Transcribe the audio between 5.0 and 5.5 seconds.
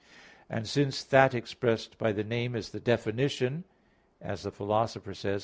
says (Metaph.